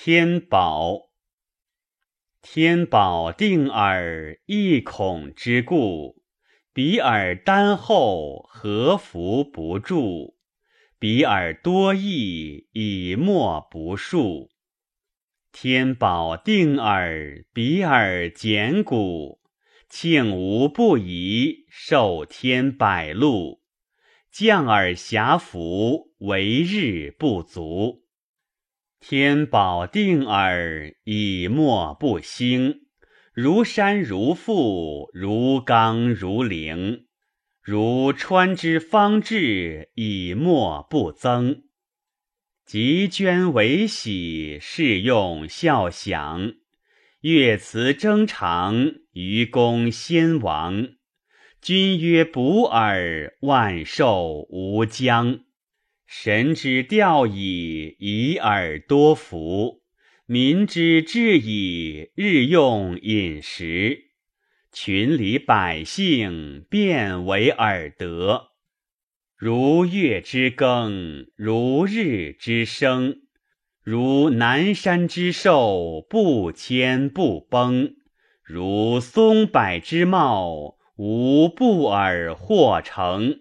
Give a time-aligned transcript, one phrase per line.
[0.00, 1.10] 天宝，
[2.40, 6.22] 天宝定耳，一孔之故。
[6.72, 10.36] 比尔丹厚，何福不著？
[11.00, 14.50] 比尔多义，以莫不述。
[15.50, 19.40] 天宝定耳，比尔简古。
[19.88, 23.62] 庆无不疑，受天百禄。
[24.30, 28.04] 降尔遐福，为日不足。
[29.00, 32.80] 天宝定耳，以莫不兴。
[33.32, 37.06] 如山如覆，如冈如陵。
[37.62, 41.62] 如川之方至，以莫不增。
[42.66, 46.54] 及捐为喜，士用孝享。
[47.20, 50.88] 乐辞征长，愚公先王。
[51.62, 55.40] 君曰不尔，万寿无疆。
[56.10, 59.82] 神之调矣，以尔多福；
[60.24, 64.04] 民之志矣，日用饮食。
[64.72, 68.52] 群里百姓，变为尔德。
[69.36, 73.24] 如月之更，如日之升，
[73.84, 77.96] 如南山之寿，不迁不崩；
[78.42, 83.40] 如松柏之茂，无不尔或成。